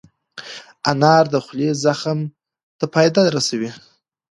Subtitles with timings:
[0.91, 2.19] انار د خولې زخم
[2.79, 3.71] ته فایده رسوي.